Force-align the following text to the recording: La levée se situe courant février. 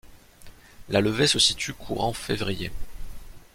La 0.89 0.99
levée 0.99 1.27
se 1.27 1.37
situe 1.37 1.73
courant 1.73 2.11
février. 2.11 2.71